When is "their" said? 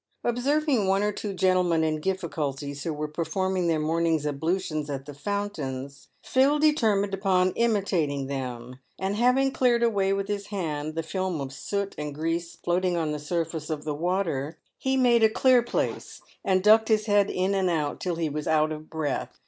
3.67-3.79